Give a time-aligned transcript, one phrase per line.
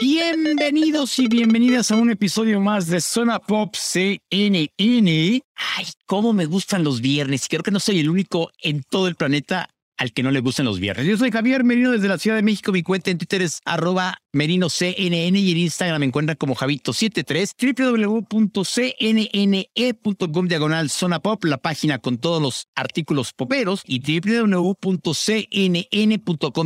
[0.00, 4.70] Bienvenidos y bienvenidas a un episodio más de Zona Pop CNN.
[4.80, 7.46] Ay, cómo me gustan los viernes.
[7.50, 9.68] Creo que no soy el único en todo el planeta
[10.00, 11.06] al que no le gustan los viernes.
[11.06, 12.72] Yo soy Javier Merino desde la Ciudad de México.
[12.72, 20.48] Mi cuenta en Twitter es arroba merinoCNN y en Instagram me encuentran como Javito73, www.cnne.com
[20.48, 24.88] diagonal zona pop, la página con todos los artículos poperos y www.cnn.com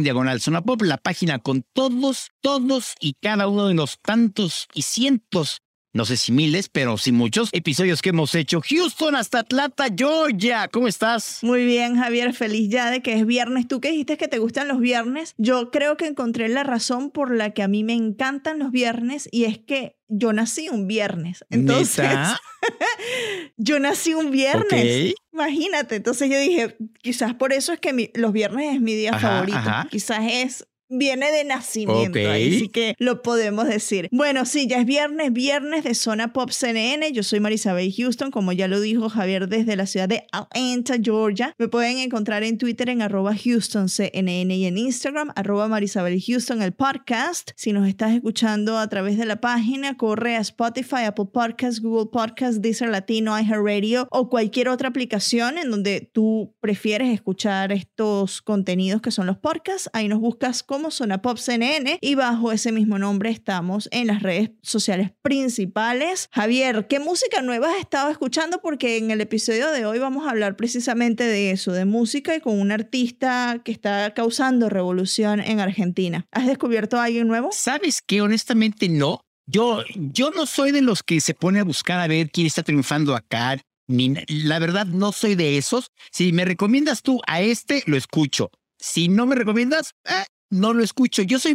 [0.03, 4.83] diagonal zona pop, la página con todos, todos y cada uno de los tantos y
[4.83, 5.64] cientos
[5.95, 8.61] no sé si miles, pero sí muchos episodios que hemos hecho.
[8.61, 10.67] Houston hasta Atlanta, Georgia.
[10.67, 11.39] ¿Cómo estás?
[11.43, 12.35] Muy bien, Javier.
[12.35, 13.69] Feliz ya de que es viernes.
[13.69, 15.35] Tú que dijiste que te gustan los viernes.
[15.39, 19.29] Yo creo que encontré la razón por la que a mí me encantan los viernes
[19.31, 21.45] y es que yo nací un viernes.
[21.49, 22.09] Entonces,
[23.57, 25.15] yo nací un viernes.
[25.33, 25.95] Imagínate.
[25.95, 29.61] Entonces yo dije, quizás por eso es que los viernes es mi día favorito.
[29.91, 34.09] Quizás es viene de nacimiento, así que lo podemos decir.
[34.13, 37.13] Bueno, sí, ya es viernes, viernes de Zona Pop CNN.
[37.13, 41.55] Yo soy Marisabel Houston, como ya lo dijo Javier desde la ciudad de Atlanta, Georgia.
[41.59, 46.73] Me pueden encontrar en Twitter en arroba HoustonCNN y en Instagram arroba Marisabel Houston, el
[46.73, 47.51] podcast.
[47.57, 52.11] Si nos estás escuchando a través de la página, corre a Spotify, Apple Podcasts, Google
[52.13, 59.01] Podcasts, Deezer Latino, iHeartRadio o cualquier otra aplicación en donde tú prefieres escuchar estos contenidos
[59.01, 59.91] que son los podcasts.
[59.93, 64.25] Ahí nos buscas como Zona Pop CNN y bajo ese mismo nombre estamos en las
[64.25, 66.29] redes sociales principales.
[66.33, 68.61] Javier, ¿qué música nueva has estado escuchando?
[68.61, 72.41] Porque en el episodio de hoy vamos a hablar precisamente de eso, de música y
[72.41, 76.27] con un artista que está causando revolución en Argentina.
[76.33, 77.51] ¿Has descubierto a alguien nuevo?
[77.53, 79.21] Sabes que honestamente no.
[79.47, 82.65] Yo, yo no soy de los que se pone a buscar a ver quién está
[82.65, 83.61] triunfando acá.
[83.87, 85.93] Ni, la verdad, no soy de esos.
[86.11, 88.51] Si me recomiendas tú a este, lo escucho.
[88.77, 90.25] Si no me recomiendas, eh,
[90.55, 91.23] no lo escucho.
[91.23, 91.55] Yo soy...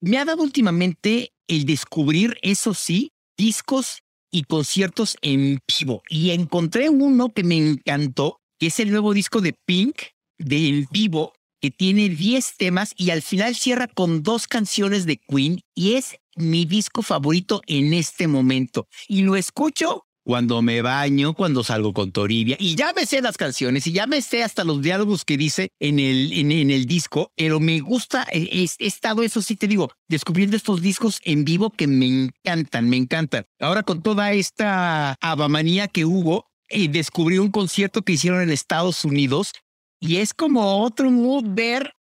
[0.00, 6.02] Me ha dado últimamente el descubrir, eso sí, discos y conciertos en vivo.
[6.10, 9.96] Y encontré uno que me encantó, que es el nuevo disco de Pink,
[10.38, 15.16] de en vivo, que tiene 10 temas y al final cierra con dos canciones de
[15.16, 18.88] Queen y es mi disco favorito en este momento.
[19.08, 23.36] Y lo escucho cuando me baño, cuando salgo con Toribia, y ya me sé las
[23.36, 27.30] canciones y ya me sé hasta los diálogos que dice en el, en, el disco,
[27.36, 31.86] pero me gusta, he, estado, eso sí te digo, descubriendo estos discos en vivo que
[31.86, 33.44] me encantan, me encantan.
[33.60, 39.04] Ahora con toda esta abamanía que hubo, eh, descubrí un concierto que hicieron en Estados
[39.04, 39.52] Unidos
[40.00, 41.94] y es como otro mood ver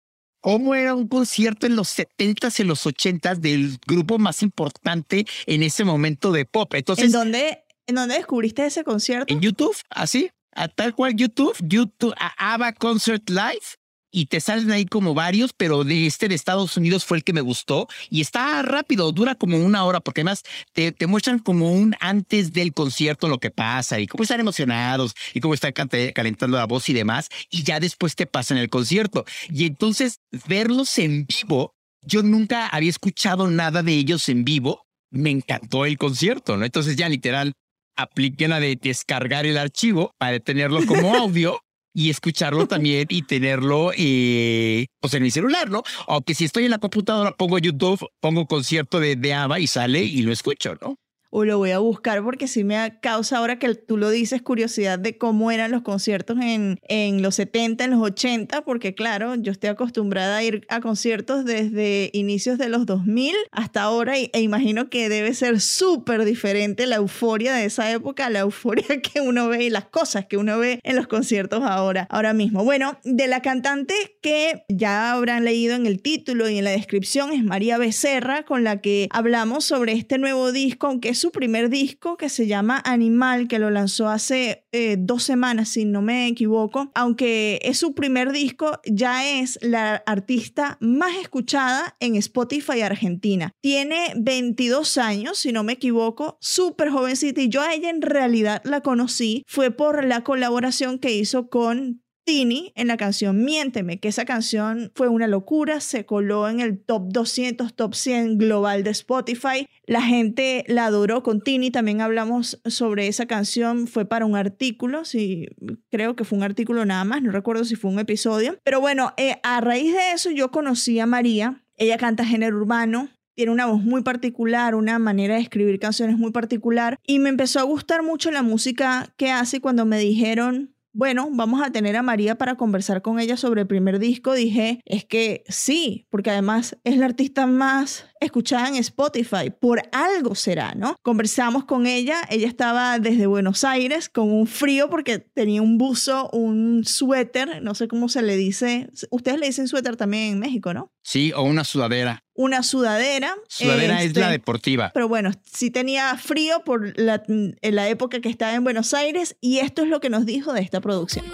[0.44, 5.64] cómo era un concierto en los 70s y los 80s del grupo más importante en
[5.64, 6.74] ese momento de pop.
[6.74, 9.34] Entonces, ¿En dónde ¿En dónde descubriste ese concierto?
[9.34, 13.78] En YouTube, así, a tal cual YouTube, YouTube, a ABBA Concert Live.
[14.16, 17.34] Y te salen ahí como varios, pero de este de Estados Unidos fue el que
[17.34, 17.88] me gustó.
[18.12, 22.54] Y está rápido, dura como una hora, porque además te, te muestran como un antes
[22.54, 26.88] del concierto lo que pasa y cómo están emocionados y cómo están calentando la voz
[26.90, 27.30] y demás.
[27.50, 29.26] Y ya después te pasan el concierto.
[29.52, 31.74] Y entonces verlos en vivo,
[32.04, 34.84] yo nunca había escuchado nada de ellos en vivo
[35.14, 36.66] me encantó el concierto, ¿no?
[36.66, 37.54] Entonces ya literal
[37.96, 41.60] apliquen la de descargar el archivo para tenerlo como audio
[41.94, 45.84] y escucharlo también y tenerlo eh, pues en mi celular, ¿no?
[46.08, 50.04] Aunque si estoy en la computadora pongo YouTube, pongo concierto de, de ABBA y sale
[50.04, 50.98] y lo escucho, ¿no?
[51.36, 55.00] O lo voy a buscar porque sí me causa ahora que tú lo dices curiosidad
[55.00, 59.52] de cómo eran los conciertos en, en los 70, en los 80, porque claro, yo
[59.52, 64.92] estoy acostumbrada a ir a conciertos desde inicios de los 2000 hasta ahora e imagino
[64.92, 69.48] que debe ser súper diferente la euforia de esa época a la euforia que uno
[69.48, 72.64] ve y las cosas que uno ve en los conciertos ahora, ahora mismo.
[72.64, 77.34] Bueno, de la cantante que ya habrán leído en el título y en la descripción
[77.34, 81.70] es María Becerra, con la que hablamos sobre este nuevo disco, aunque es su primer
[81.70, 86.28] disco que se llama Animal, que lo lanzó hace eh, dos semanas, si no me
[86.28, 86.92] equivoco.
[86.96, 93.54] Aunque es su primer disco, ya es la artista más escuchada en Spotify Argentina.
[93.62, 98.62] Tiene 22 años, si no me equivoco, súper jovencita y yo a ella en realidad
[98.66, 104.08] la conocí fue por la colaboración que hizo con Tini en la canción Miénteme, que
[104.08, 108.92] esa canción fue una locura, se coló en el top 200, top 100 global de
[108.92, 109.68] Spotify.
[109.86, 115.06] La gente la adoró con Tini, también hablamos sobre esa canción, fue para un artículo,
[115.06, 115.48] sí,
[115.90, 118.58] creo que fue un artículo nada más, no recuerdo si fue un episodio.
[118.64, 123.10] Pero bueno, eh, a raíz de eso yo conocí a María, ella canta género urbano,
[123.36, 127.60] tiene una voz muy particular, una manera de escribir canciones muy particular y me empezó
[127.60, 132.04] a gustar mucho la música que hace cuando me dijeron bueno, vamos a tener a
[132.04, 136.78] María para conversar con ella sobre el primer disco, dije, es que sí, porque además
[136.84, 140.96] es la artista más escuchada en Spotify, por algo será, ¿no?
[141.02, 146.30] Conversamos con ella, ella estaba desde Buenos Aires con un frío porque tenía un buzo,
[146.32, 150.74] un suéter, no sé cómo se le dice, ustedes le dicen suéter también en México,
[150.74, 150.92] ¿no?
[151.04, 152.24] Sí, o una sudadera.
[152.34, 153.36] Una sudadera.
[153.48, 154.92] Sudadera es la este, deportiva.
[154.94, 159.36] Pero bueno, sí tenía frío por la, en la época que estaba en Buenos Aires
[159.42, 161.26] y esto es lo que nos dijo de esta producción.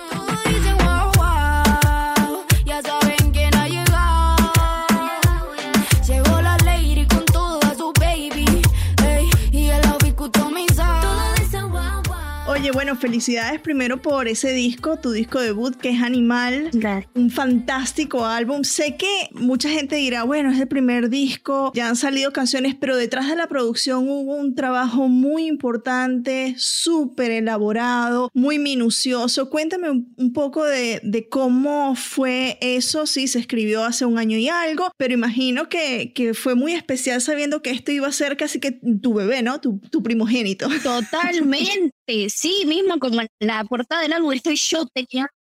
[12.80, 16.72] Bueno, felicidades primero por ese disco, tu disco debut, que es Animal.
[17.14, 18.64] Un fantástico álbum.
[18.64, 22.96] Sé que mucha gente dirá, bueno, es el primer disco, ya han salido canciones, pero
[22.96, 29.50] detrás de la producción hubo un trabajo muy importante, súper elaborado, muy minucioso.
[29.50, 33.06] Cuéntame un, poco de, cómo fue eso.
[33.06, 37.20] Sí, se escribió hace un año y algo, pero imagino que, que fue muy especial
[37.20, 39.60] sabiendo que esto iba a ser casi que tu bebé, ¿no?
[39.60, 40.70] Tu, tu primogénito.
[40.82, 41.92] Totalmente.
[42.30, 44.86] Sí, mismo como la portada del álbum estoy yo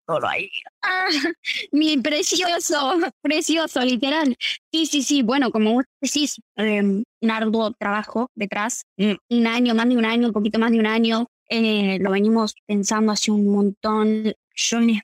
[0.07, 0.49] todo ahí.
[0.83, 1.09] Ah,
[1.73, 4.35] mi precioso, precioso, literal.
[4.73, 5.23] Sí, sí, sí.
[5.23, 8.85] Bueno, como vos decís, em, un arduo trabajo detrás.
[8.97, 11.27] Un año, más de un año, un poquito más de un año.
[11.51, 14.33] Eh, lo venimos pensando hace un montón.
[14.55, 15.01] Yo en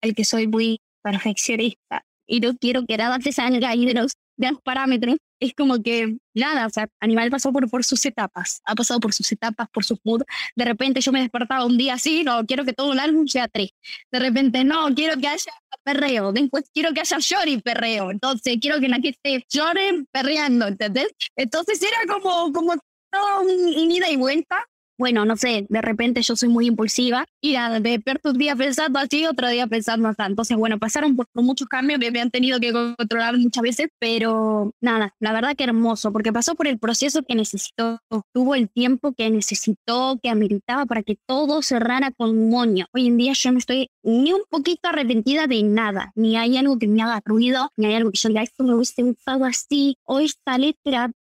[0.00, 4.12] el que soy muy perfeccionista y no quiero que nada te salga ahí de los,
[4.38, 8.60] de los parámetros es como que nada, o sea, Animal pasó por, por sus etapas,
[8.64, 10.24] ha pasado por sus etapas, por sus moods.
[10.56, 13.46] De repente yo me despertaba un día así, no, quiero que todo un álbum sea
[13.48, 13.70] tres.
[14.10, 15.52] De repente, no, quiero que haya
[15.84, 16.32] perreo.
[16.32, 18.10] Después quiero que haya llore y perreo.
[18.10, 21.08] Entonces quiero que la gente llore perreando, ¿entendés?
[21.36, 22.74] Entonces era como, como
[23.10, 24.66] todo un ida y vuelta
[24.98, 28.98] bueno, no sé, de repente yo soy muy impulsiva y de despierto un día pensando
[28.98, 30.22] así, otro día pensando así.
[30.26, 34.72] Entonces, bueno, pasaron por, muchos cambios que me han tenido que controlar muchas veces, pero
[34.80, 38.00] nada, la verdad que hermoso, porque pasó por el proceso que necesitó,
[38.32, 42.86] tuvo el tiempo que necesitó, que ameritaba para que todo cerrara con moño.
[42.92, 46.78] Hoy en día yo no estoy ni un poquito arrepentida de nada, ni hay algo
[46.78, 49.96] que me haga ruido, ni hay algo que yo diga, esto me hubiese gustado así,
[50.04, 51.12] o esta letra,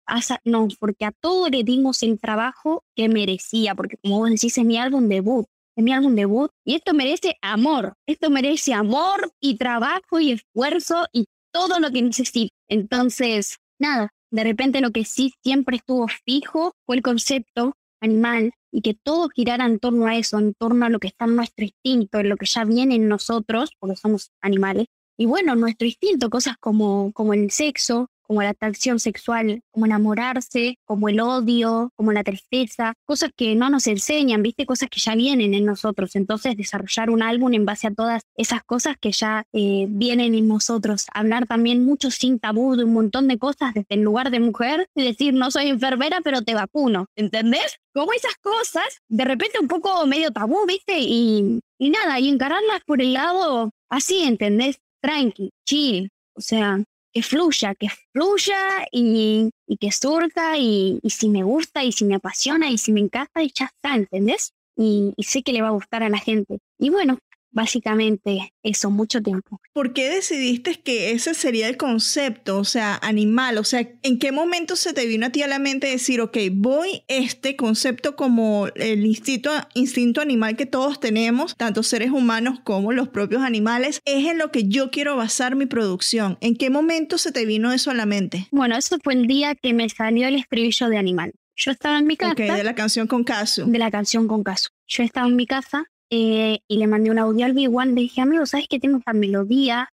[0.45, 4.65] no, porque a todo le dimos el trabajo que merecía, porque como vos decís, es
[4.65, 5.47] mi álbum debut,
[5.77, 11.07] es mi álbum debut, y esto merece amor, esto merece amor y trabajo y esfuerzo
[11.13, 12.55] y todo lo que necesito.
[12.69, 18.83] Entonces, nada, de repente lo que sí siempre estuvo fijo fue el concepto animal y
[18.83, 21.65] que todo girara en torno a eso, en torno a lo que está en nuestro
[21.65, 24.87] instinto, en lo que ya viene en nosotros, porque somos animales.
[25.19, 30.79] Y bueno, nuestro instinto, cosas como, como el sexo, como la atracción sexual, como enamorarse,
[30.85, 35.15] como el odio, como la tristeza, cosas que no nos enseñan, viste, cosas que ya
[35.15, 36.17] vienen en nosotros.
[36.17, 40.49] Entonces, desarrollar un álbum en base a todas esas cosas que ya eh, vienen en
[40.49, 41.07] nosotros.
[41.13, 44.89] Hablar también mucho sin tabú de un montón de cosas desde el lugar de mujer
[44.95, 47.77] y decir, no soy enfermera, pero te vacuno, ¿entendés?
[47.93, 52.81] Como esas cosas, de repente un poco medio tabú, viste, y, y nada, y encararlas
[52.87, 54.79] por el lado así, ¿entendés?
[55.01, 56.83] Tranqui, chill, o sea,
[57.17, 62.69] que fluya, que fluya y, que surta y, si me gusta y si me apasiona
[62.71, 64.53] y si me encanta y ya está, ¿entendés?
[64.77, 66.59] y sé que le va a gustar a la gente.
[66.79, 67.19] Y bueno,
[67.57, 69.61] básicamente eso, mucho tiempo.
[69.73, 73.57] ¿Por qué decidiste que ese sería el concepto, o sea, animal?
[73.57, 76.37] O sea, ¿en qué momento se te vino a ti a la mente decir, ok,
[76.53, 82.93] voy este concepto como el instinto, instinto animal que todos tenemos, tanto seres humanos como
[82.93, 86.37] los propios animales, es en lo que yo quiero basar mi producción?
[86.43, 88.49] ¿En qué momento se te vino eso a la mente?
[88.51, 91.33] Bueno, eso fue el día que me salió el estribillo de animal.
[91.57, 92.33] Yo estaba en mi casa.
[92.33, 93.65] Ok, de la canción con caso.
[93.65, 94.69] De la canción con caso.
[94.87, 97.93] Yo estaba en mi casa eh, y le mandé un audio al One.
[97.93, 99.89] Le dije, amigo, ¿sabes que tengo esta melodía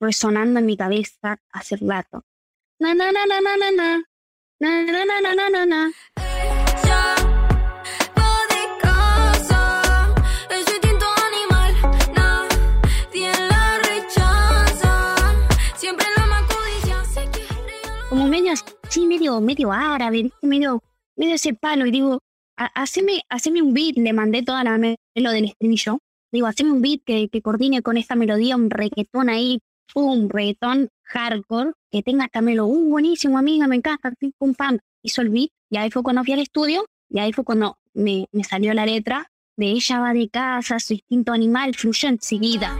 [0.00, 2.24] resonando en mi cabeza hace rato?
[2.78, 4.02] Na, na, na, na, na, na, na.
[4.60, 5.92] Na, na, na, na, na, na, na.
[18.08, 20.82] Como medio así, medio, medio árabe, medio,
[21.14, 21.84] medio ese palo.
[21.86, 22.20] Y digo,
[22.56, 24.78] haceme, haceme un beat, le mandé toda la
[25.22, 25.98] lo del estribillo.
[26.32, 29.60] digo, haceme un beat que, que coordine con esta melodía, un reggaetón ahí,
[29.94, 34.78] un reggaetón hardcore, que tenga esta melodía, uh, buenísimo, amiga, me encanta, pum, pam.
[35.02, 38.26] Hizo el beat, y ahí fue cuando fui al estudio, y ahí fue cuando me,
[38.32, 42.78] me salió la letra de ella va de casa, su instinto animal fluyó enseguida.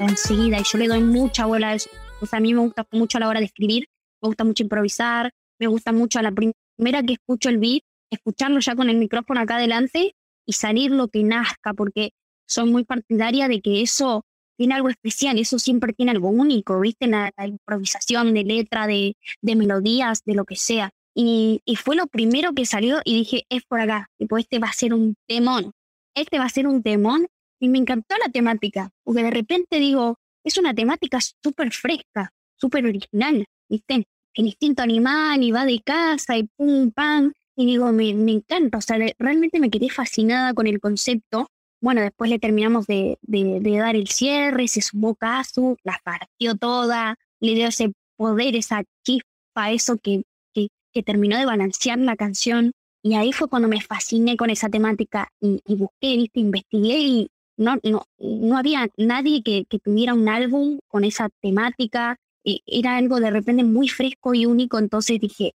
[0.00, 1.90] enseguida y yo le doy mucha bola a eso.
[2.20, 3.86] O sea, a mí me gusta mucho a la hora de escribir,
[4.20, 8.60] me gusta mucho improvisar, me gusta mucho a la primera que escucho el beat, escucharlo
[8.60, 10.14] ya con el micrófono acá adelante
[10.46, 12.12] y salir lo que nazca, porque
[12.46, 14.24] soy muy partidaria de que eso
[14.56, 17.06] tiene algo especial, eso siempre tiene algo único, ¿viste?
[17.06, 20.90] La, improvisación de letra, de, de, melodías, de lo que sea.
[21.14, 24.68] Y, y, fue lo primero que salió y dije, es por acá, tipo, este va
[24.68, 25.72] a ser un temón,
[26.14, 27.26] este va a ser un temón
[27.60, 30.16] y me encantó la temática, porque de repente digo,
[30.48, 34.06] es una temática súper fresca, súper original, ¿viste?
[34.34, 37.32] El instinto animal y va de casa y pum, pam.
[37.56, 41.48] Y digo, me, encanta, o sea, realmente me quedé fascinada con el concepto.
[41.80, 47.54] Bueno, después le terminamos de, dar el cierre, se sumó Kazu, la partió toda, le
[47.54, 50.22] dio ese poder, esa chispa, eso que,
[50.54, 52.72] que, que terminó de balancear la canción.
[53.02, 56.40] Y ahí fue cuando me fasciné con esa temática y, y busqué, ¿viste?
[56.40, 57.28] investigué y
[57.58, 62.16] no, no, no había nadie que, que tuviera un álbum con esa temática.
[62.44, 65.52] E, era algo de repente muy fresco y único, entonces dije,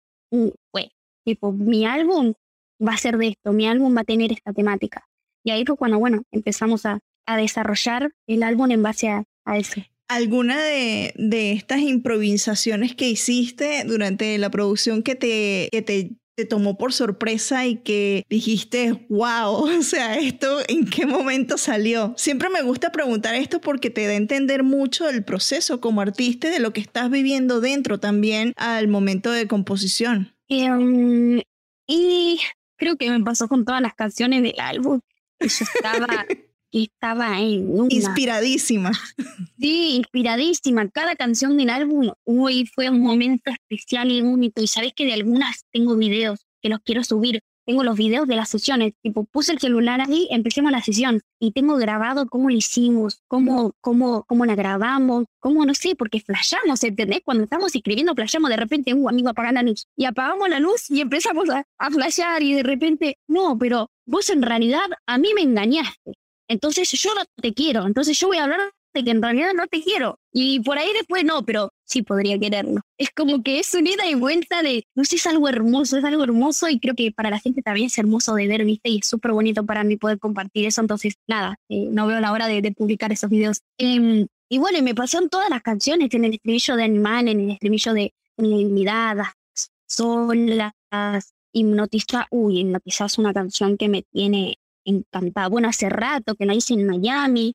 [0.72, 0.88] pues,
[1.24, 2.32] tipo, mi álbum
[2.84, 5.06] va a ser de esto, mi álbum va a tener esta temática.
[5.44, 9.58] Y ahí fue cuando, bueno, empezamos a, a desarrollar el álbum en base a, a
[9.58, 9.82] eso.
[10.08, 16.44] ¿Alguna de, de, estas improvisaciones que hiciste durante la producción que te, que te te
[16.44, 22.14] tomó por sorpresa y que dijiste, wow, o sea, esto en qué momento salió.
[22.16, 26.48] Siempre me gusta preguntar esto porque te da a entender mucho el proceso como artista
[26.48, 30.34] de lo que estás viviendo dentro también al momento de composición.
[30.48, 31.40] Um,
[31.86, 32.40] y
[32.76, 35.00] creo que me pasó con todas las canciones del álbum.
[35.40, 36.06] Yo estaba
[36.72, 38.92] estaba en Inspiradísima.
[39.58, 40.88] Sí, inspiradísima.
[40.88, 44.60] Cada canción del álbum hoy fue un momento especial y único.
[44.60, 47.40] Y sabes que de algunas tengo videos que los quiero subir.
[47.66, 48.94] Tengo los videos de las sesiones.
[49.02, 51.20] Tipo, puse el celular ahí, empecemos la sesión.
[51.38, 56.20] Y tengo grabado cómo lo hicimos, cómo, cómo, cómo la grabamos, cómo no sé, porque
[56.20, 57.20] flashamos, ¿entendés?
[57.24, 59.86] Cuando estamos escribiendo, flashamos de repente, un uh, amigo, apaga la luz.
[59.96, 64.30] Y apagamos la luz y empezamos a, a flashear y de repente, no, pero vos
[64.30, 66.19] en realidad a mí me engañaste
[66.50, 68.60] entonces yo no te quiero, entonces yo voy a hablar
[68.92, 70.18] de que en realidad no te quiero.
[70.32, 72.80] Y por ahí después no, pero sí podría quererlo.
[72.98, 76.04] Es como que es una ida y vuelta de, no sé, es algo hermoso, es
[76.04, 78.98] algo hermoso y creo que para la gente también es hermoso de ver, viste, y
[78.98, 80.80] es súper bonito para mí poder compartir eso.
[80.80, 83.60] Entonces, nada, eh, no veo la hora de, publicar esos videos.
[83.78, 87.50] Eh, y bueno, me pasaron todas las canciones en el estribillo de Animal, en el
[87.50, 89.28] estribillo de Miradas,
[89.86, 90.72] Solas,
[91.52, 92.26] Hipnotiza.
[92.30, 95.48] Uy, Hipnotiza es una canción que me tiene encantada.
[95.48, 97.54] Bueno, hace rato que la hice en Miami,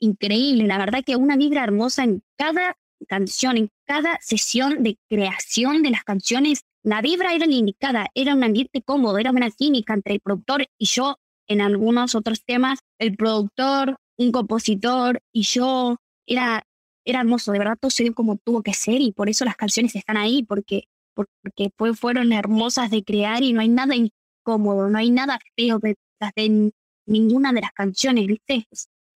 [0.00, 2.76] increíble, la verdad que una vibra hermosa en cada
[3.08, 8.34] canción, en cada sesión de creación de las canciones, la vibra era la indicada, era
[8.34, 11.18] un ambiente cómodo, era una química entre el productor y yo
[11.48, 16.66] en algunos otros temas, el productor, un compositor y yo, era,
[17.04, 19.56] era hermoso, de verdad todo se dio como tuvo que ser y por eso las
[19.56, 24.98] canciones están ahí, porque, porque fueron hermosas de crear y no hay nada incómodo, no
[24.98, 25.96] hay nada feo de
[26.34, 26.72] de
[27.06, 28.66] ninguna de las canciones, ¿viste?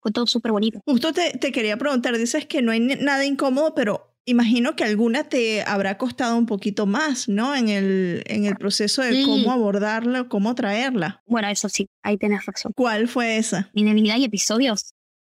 [0.01, 0.81] Fue todo súper bonito.
[0.85, 5.25] Justo te, te, quería preguntar, dices que no hay nada incómodo, pero imagino que alguna
[5.25, 7.55] te habrá costado un poquito más, ¿no?
[7.55, 11.23] En el, en el proceso de cómo abordarla, cómo traerla.
[11.27, 12.73] Bueno, eso sí, ahí tenés razón.
[12.75, 13.71] ¿Cuál fue esa?
[13.75, 14.95] Mi debilidad y episodios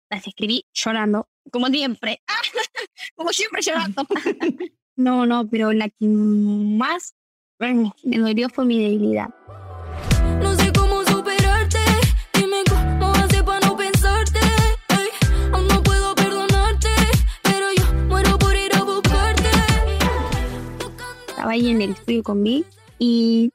[0.10, 2.22] las escribí llorando, como siempre.
[3.16, 4.06] como siempre llorando.
[4.96, 7.16] no, no, pero la que más
[7.60, 9.30] me dolió fue mi debilidad.
[21.54, 22.66] Ahí en el estudio con mí
[23.00, 23.52] y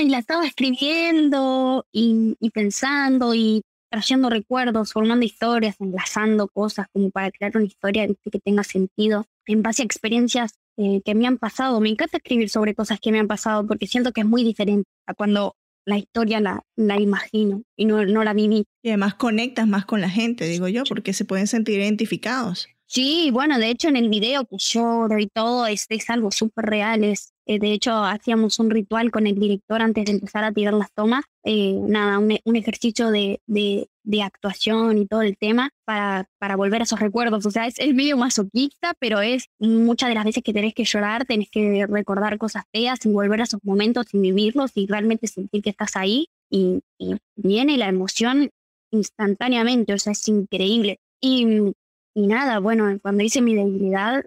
[0.00, 7.30] y la estaba escribiendo y, pensando y trayendo recuerdos, formando historias, enlazando cosas como para
[7.30, 11.80] crear una historia que tenga sentido en base a experiencias eh, que me han pasado.
[11.80, 14.88] Me encanta escribir sobre cosas que me han pasado porque siento que es muy diferente
[15.06, 18.64] a cuando la historia la, la imagino y no, no la viví.
[18.82, 22.68] Y además conectas más con la gente, digo yo, porque se pueden sentir identificados.
[22.86, 26.66] Sí, bueno, de hecho en el video que lloro y todo es, es algo súper
[26.66, 30.52] real, es, Eh, de hecho, hacíamos un ritual con el director antes de empezar a
[30.52, 31.24] tirar las tomas.
[31.44, 36.56] Eh, nada, un, un ejercicio de, de, de, actuación y todo el tema para, para
[36.56, 37.44] volver a esos recuerdos.
[37.44, 40.84] O sea, es, es medio masoquista, pero es muchas de las veces que tenés que
[40.84, 45.26] llorar, tenés que recordar cosas feas y volver a esos momentos y vivirlos y realmente
[45.26, 46.28] sentir que estás ahí.
[46.50, 48.50] Y, y viene la emoción
[48.90, 50.98] instantáneamente, o sea, es increíble.
[51.20, 51.74] Y,
[52.14, 54.24] y nada, bueno, cuando hice mi debilidad,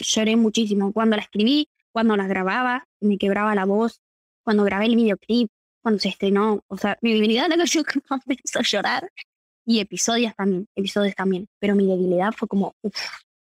[0.00, 0.92] lloré muchísimo.
[0.92, 4.02] Cuando la escribí, cuando la grababa, me quebraba la voz,
[4.44, 5.48] cuando grabé el videoclip,
[5.82, 9.10] cuando se estrenó, o sea, mi debilidad era que yo empezó a llorar
[9.64, 12.74] y episodios también, episodios también, pero mi debilidad fue como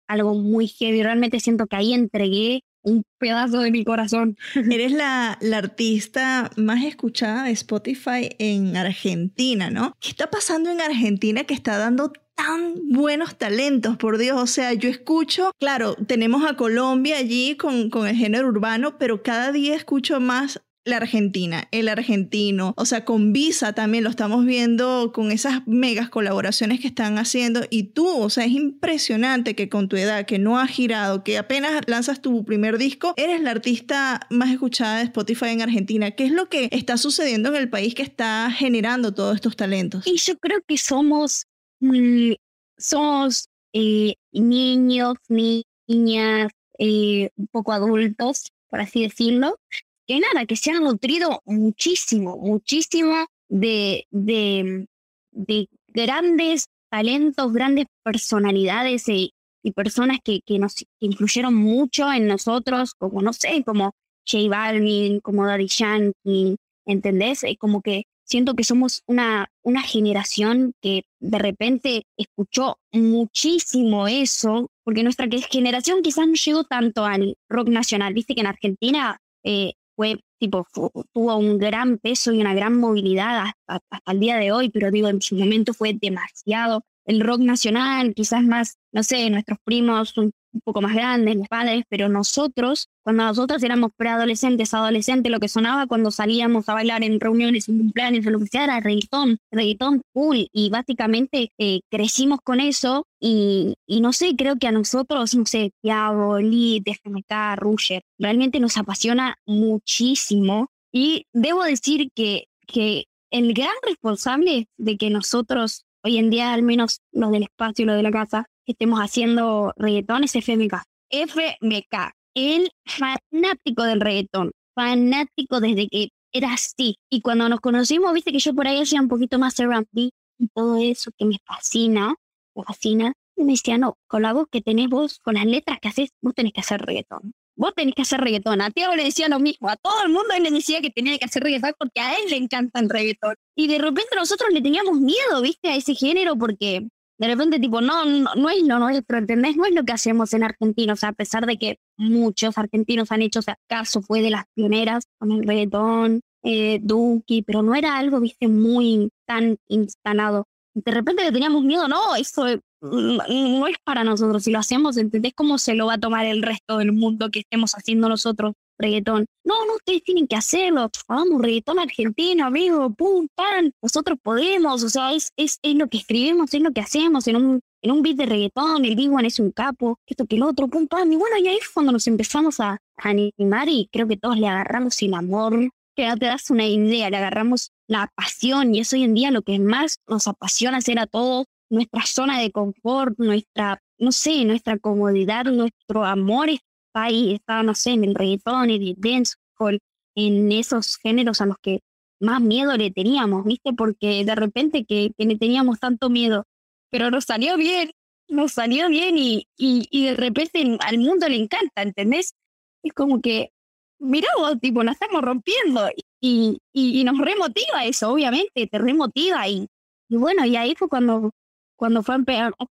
[0.06, 4.36] algo muy heavy, realmente siento que ahí entregué un pedazo de mi corazón.
[4.70, 9.94] Eres la, la, artista más escuchada de Spotify en Argentina, ¿no?
[10.00, 14.40] ¿Qué está pasando en Argentina que está dando tan buenos talentos, por Dios.
[14.40, 19.22] O sea, yo escucho, claro, tenemos a Colombia allí con, con el género urbano, pero
[19.22, 24.44] cada día escucho más la Argentina, el argentino, o sea, con Visa también lo estamos
[24.44, 29.68] viendo con esas megas colaboraciones que están haciendo y tú, o sea, es impresionante que
[29.68, 33.50] con tu edad, que no has girado, que apenas lanzas tu primer disco, eres la
[33.50, 36.10] artista más escuchada de Spotify en Argentina.
[36.10, 40.06] ¿Qué es lo que está sucediendo en el país que está generando todos estos talentos?
[40.06, 41.46] Y yo creo que somos
[41.84, 42.32] Mm,
[42.78, 49.58] somos eh, niños, niñas, eh, un poco adultos, por así decirlo,
[50.06, 54.86] que nada, que se han nutrido muchísimo, muchísimo de, de,
[55.32, 59.32] de grandes talentos, grandes personalidades y,
[59.74, 63.94] personas que, que nos que influyeron mucho en nosotros, como no sé, como
[64.30, 67.46] J Balvin, como Daddy Yankee, ¿entendés?
[67.58, 75.02] Como que siento que somos una, una generación que de repente escuchó muchísimo eso, porque
[75.02, 78.12] nuestra generación quizás no llegó tanto al rock nacional.
[78.12, 80.66] Viste que en Argentina eh, fue tipo
[81.12, 84.90] tuvo un gran peso y una gran movilidad hasta, hasta, el día de hoy, pero
[84.90, 86.84] digo, en su momento fue demasiado.
[87.06, 91.48] El rock nacional, quizás más, no sé, nuestros primos, un un poco más grandes, mis
[91.48, 97.02] padres, pero nosotros, cuando nosotros éramos preadolescentes, adolescentes, lo que sonaba cuando salíamos a bailar
[97.02, 101.80] en reuniones, en cumpleaños, en lo que sea, era reggaetón, reggaetón cool, y básicamente eh,
[101.90, 106.82] crecimos con eso, y, y, no sé, creo que a nosotros, no sé, Tiago, Lee,
[106.84, 114.96] FMK, Rusher, realmente nos apasiona muchísimo, y debo decir que, que el gran responsable de
[114.96, 118.46] que nosotros, hoy en día, al menos los del espacio y los de la casa,
[118.72, 120.82] estemos haciendo reggaetón es FMK.
[121.10, 126.96] FMK, el fanático del reggaetón, fanático desde que era así.
[127.10, 130.48] Y cuando nos conocimos, viste que yo por ahí hacía un poquito más R&B y
[130.48, 132.14] todo eso que me fascina,
[132.54, 133.12] me fascina.
[133.36, 136.10] Y me decía, no, con la voz que tenés vos, con las letras que haces,
[136.20, 137.32] vos tenés que hacer reggaetón.
[137.56, 138.60] Vos tenés que hacer reggaetón.
[138.60, 141.24] A Tiago le decía lo mismo, a todo el mundo le decía que tenía que
[141.24, 143.34] hacer reggaetón porque a él le encanta el reggaetón.
[143.56, 147.80] Y de repente nosotros le teníamos miedo, viste, a ese género porque de repente tipo,
[147.80, 149.56] no, no, no, es lo nuestro, ¿entendés?
[149.56, 153.12] No es lo que hacemos en Argentina, o sea, a pesar de que muchos argentinos
[153.12, 157.62] han hecho, o sea, caso fue de las pioneras con el reggaetón, eh, Duki, pero
[157.62, 160.46] no era algo, viste, muy tan instalado.
[160.74, 162.46] De repente le teníamos miedo, no, eso
[162.80, 166.42] no es para nosotros, si lo hacemos, ¿entendés cómo se lo va a tomar el
[166.42, 168.54] resto del mundo que estemos haciendo nosotros?
[168.78, 169.26] Reggaetón.
[169.44, 170.90] No, no, ustedes tienen que hacerlo.
[171.08, 173.72] Vamos, reggaetón argentino, amigo, pum, pan.
[173.82, 177.36] Nosotros podemos, o sea, es, es, es lo que escribimos, es lo que hacemos en
[177.36, 178.84] un, en un beat de reggaetón.
[178.84, 181.12] El Big One es un capo, esto que el otro, pum, pan.
[181.12, 184.48] Y bueno, y ahí es cuando nos empezamos a animar y creo que todos le
[184.48, 185.70] agarramos el amor.
[185.96, 189.42] Que te das una idea, le agarramos la pasión y es hoy en día lo
[189.42, 194.78] que más nos apasiona hacer a todos, nuestra zona de confort, nuestra, no sé, nuestra
[194.78, 196.50] comodidad, nuestro amor
[196.94, 199.80] ahí, estaba, no sé, en el reggaetón, en el dancehall,
[200.14, 201.80] en esos géneros a los que
[202.20, 203.72] más miedo le teníamos, ¿viste?
[203.72, 206.44] Porque de repente que, que le teníamos tanto miedo,
[206.90, 207.90] pero nos salió bien,
[208.28, 212.34] nos salió bien y, y, y de repente al mundo le encanta, ¿entendés?
[212.82, 213.50] Es como que,
[213.98, 215.88] mira vos, tipo, la estamos rompiendo
[216.20, 219.66] y, y, y nos remotiva eso, obviamente, te remotiva y,
[220.08, 221.30] y bueno, y ahí fue cuando,
[221.76, 222.16] cuando fue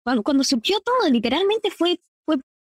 [0.04, 2.00] cuando, cuando surgió todo, literalmente fue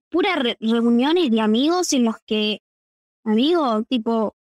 [0.09, 2.61] puras reuniones de amigos en los que,
[3.23, 4.35] amigo, tipo,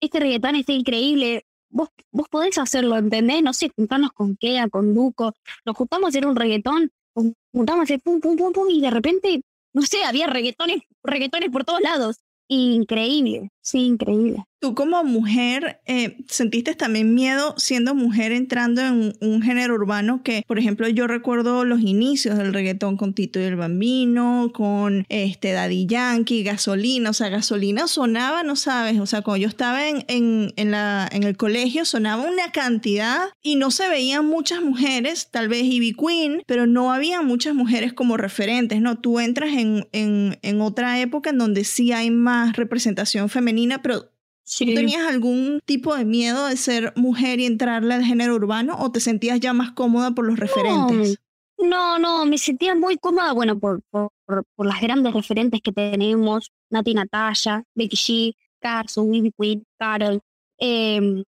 [0.00, 3.42] este reggaetón está increíble, vos, vos podés hacerlo, ¿entendés?
[3.42, 5.32] No sé, juntarnos con Kea, con Duco,
[5.64, 8.90] nos juntamos a hacer un reggaetón, juntamos a hacer pum, pum, pum, pum, y de
[8.90, 12.16] repente, no sé, había reggaetones, reggaetones por todos lados.
[12.48, 14.44] Increíble, sí, increíble.
[14.62, 20.44] Tú como mujer, eh, ¿sentiste también miedo siendo mujer entrando en un, género urbano que,
[20.46, 25.50] por ejemplo, yo recuerdo los inicios del reggaetón con Tito y el Bambino, con este
[25.50, 30.04] Daddy Yankee, Gasolina, o sea, Gasolina sonaba, no sabes, o sea, cuando yo estaba en,
[30.06, 35.26] en, en, la, en el colegio sonaba una cantidad y no se veían muchas mujeres,
[35.32, 38.96] tal vez Ivy Queen, pero no había muchas mujeres como referentes, ¿no?
[38.96, 44.11] Tú entras en, en, en otra época en donde sí hay más representación femenina, pero
[44.44, 48.90] ¿Tú tenías algún tipo de miedo de ser mujer y entrarle al género urbano o
[48.90, 51.18] te sentías ya más cómoda por los referentes?
[51.58, 56.50] No, no, me sentía muy cómoda, bueno, por, por, por, las grandes referentes que tenemos,
[56.70, 60.20] Nati Natalia, Becky G, Carson, Vivi Queen, Carol.
[60.58, 61.22] Eh,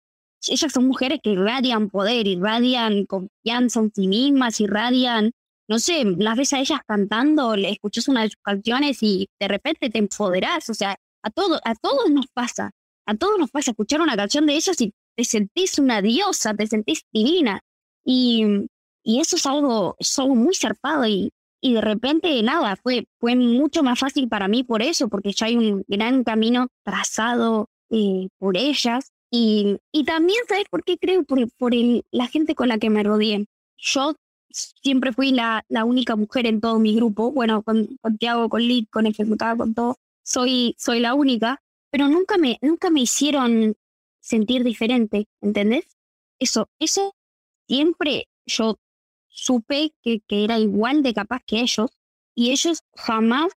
[0.48, 5.32] ellas son mujeres que irradian poder, irradian confianza en sí mismas, irradian,
[5.68, 9.48] no sé, las ves a ellas cantando, le escuchas una de sus canciones y de
[9.48, 12.70] repente te empoderás, o sea, a, todo, a todos nos pasa.
[13.06, 16.66] A todos nos pasa escuchar una canción de ellas y te sentís una diosa, te
[16.66, 17.60] sentís divina.
[18.04, 18.66] Y,
[19.02, 23.82] y eso es algo, es muy zarpado y, y de repente nada, fue, fue mucho
[23.82, 28.56] más fácil para mí por eso, porque ya hay un gran camino trazado eh, por
[28.56, 29.10] ellas.
[29.30, 31.24] Y, y también, ¿sabes por qué creo?
[31.24, 33.46] Por, por el, la gente con la que me rodeé.
[33.78, 34.14] Yo
[34.50, 38.62] siempre fui la, la única mujer en todo mi grupo, bueno, con, con Tiago, con
[38.62, 41.60] Lid, con FMK, con todo, soy, soy la única
[41.94, 43.76] pero nunca me, nunca me hicieron
[44.18, 45.86] sentir diferente, ¿entendés?
[46.40, 47.14] Eso, eso
[47.68, 48.80] siempre yo
[49.28, 51.92] supe que, que era igual de capaz que ellos
[52.34, 53.52] y ellos jamás,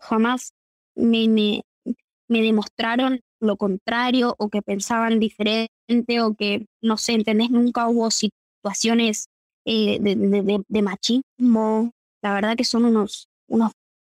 [0.00, 0.52] jamás
[0.96, 1.62] me, me,
[2.26, 7.50] me demostraron lo contrario o que pensaban diferente o que, no sé, ¿entendés?
[7.50, 9.28] Nunca hubo situaciones
[9.64, 11.92] eh, de, de, de, machismo.
[12.20, 13.70] La verdad que son unos, unos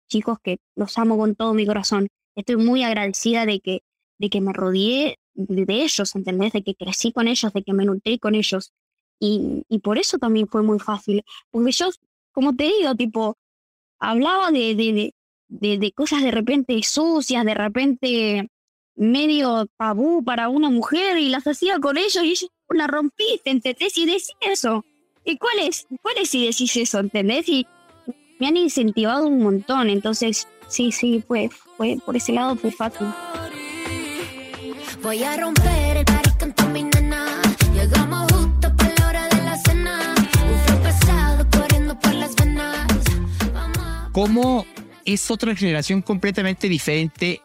[0.08, 3.84] chicos que los amo con todo mi corazón estoy muy agradecida de que,
[4.20, 6.54] de que me rodeé de ellos, ¿entendés?
[6.54, 8.72] De que crecí con ellos, de que me nutrí con ellos.
[9.20, 11.24] Y, y por eso también fue muy fácil.
[11.52, 11.90] Porque yo,
[12.32, 13.38] como te digo, tipo,
[14.00, 15.14] hablaba de, de,
[15.48, 18.50] de, cosas de repente sucias, de repente
[18.96, 23.98] medio tabú para una mujer y las hacía con ellos y ellos la rompiste, ¿entendés?
[23.98, 24.86] Y decís eso.
[25.24, 27.48] ¿Y cuál es, cuál es si decís eso, ¿entendés?
[28.40, 33.08] Me han incentivado un montón, entonces sí, sí, pues fue por ese lado fue fácil.
[35.02, 37.42] Voy a romper el party con mi nena.
[37.74, 40.16] Llegamos justo para la hora de la cena.
[40.18, 42.88] Un flow pesado corriendo por las venas.
[44.12, 44.66] ¿Cómo
[45.06, 47.42] es otra generación completamente diferente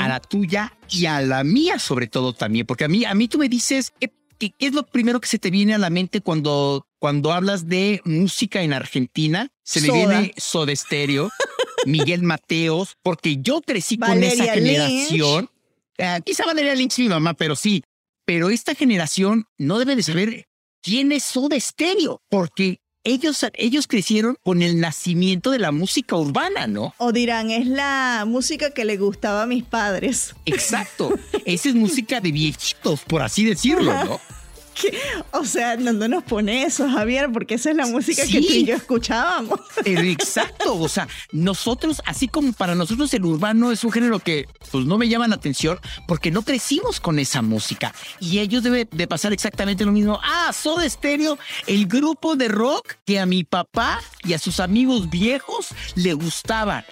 [0.00, 2.66] a la tuya y a la mía sobre todo también?
[2.66, 5.28] Porque a mí, a mí tú me dices, ¿qué, qué, qué es lo primero que
[5.28, 9.52] se te viene a la mente cuando, cuando hablas de música en Argentina?
[9.62, 11.28] Se me viene Soda Stereo.
[11.84, 15.50] Miguel Mateos, porque yo crecí con esa generación.
[15.98, 17.84] Uh, quizá Valeria Lynch mi mamá, pero sí.
[18.24, 20.46] Pero esta generación no debe de saber
[20.82, 26.66] quién es Soda Stereo, porque ellos, ellos crecieron con el nacimiento de la música urbana,
[26.66, 26.94] ¿no?
[26.96, 30.34] O dirán, es la música que le gustaba a mis padres.
[30.46, 31.12] Exacto.
[31.44, 34.20] Esa es música de viejitos, por así decirlo, ¿no?
[35.32, 38.64] O sea, no, nos pone eso, Javier, porque esa es la música que tú y
[38.64, 39.60] yo escuchábamos.
[39.84, 44.86] Exacto, o sea, nosotros, así como para nosotros el urbano es un género que pues
[44.86, 47.94] no me llama la atención porque no crecimos con esa música.
[48.20, 50.20] Y ellos deben de pasar exactamente lo mismo.
[50.22, 55.10] Ah, Soda Stereo, el grupo de rock que a mi papá y a sus amigos
[55.10, 56.84] viejos le gustaban.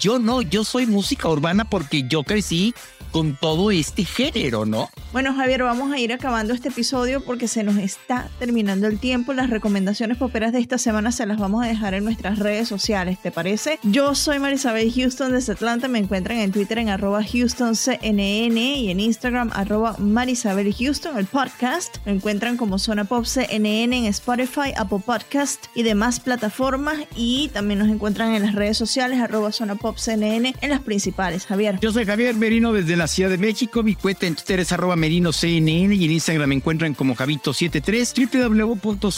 [0.00, 2.74] Yo no, yo soy música urbana porque yo crecí
[3.12, 4.90] con todo este género, ¿no?
[5.12, 9.32] Bueno, Javier, vamos a ir acabando este episodio porque se nos está terminando el tiempo.
[9.32, 13.18] Las recomendaciones poperas de esta semana se las vamos a dejar en nuestras redes sociales,
[13.22, 13.78] ¿te parece?
[13.84, 15.88] Yo soy Marisabel Houston desde Atlanta.
[15.88, 21.96] Me encuentran en Twitter en arroba HoustonCNN y en Instagram arroba Marisabel Houston, el podcast.
[22.04, 26.98] Me encuentran como Zona Pop CNN en Spotify, Apple Podcast y demás plataformas.
[27.14, 31.46] Y también nos encuentran en las redes sociales arroba Zona Pop CNN en las principales.
[31.46, 31.78] Javier.
[31.80, 33.82] Yo soy Javier Merino desde la Ciudad de México.
[33.82, 39.14] Mi cuenta en Twitter es arroba merinoCNN y en Instagram me encuentran como Javito73, www.cnne.com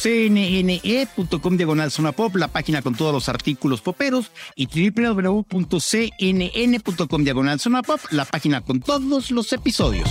[1.56, 5.64] diagonal zona la página con todos los artículos poperos y www.cnn.com
[7.24, 10.08] diagonal zona la página con todos los episodios.